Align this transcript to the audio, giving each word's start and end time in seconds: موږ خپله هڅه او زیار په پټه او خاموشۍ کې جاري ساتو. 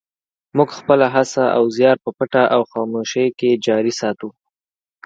موږ 0.55 0.69
خپله 0.79 1.05
هڅه 1.15 1.43
او 1.57 1.63
زیار 1.77 1.97
په 2.03 2.09
پټه 2.17 2.43
او 2.55 2.61
خاموشۍ 2.71 3.27
کې 3.39 3.61
جاري 3.65 3.93
ساتو. 3.99 4.29